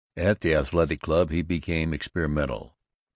At 0.17 0.41
the 0.41 0.55
Athletic 0.55 0.99
Club 1.01 1.29
he 1.29 1.43
became 1.43 1.93
experimental. 1.93 2.75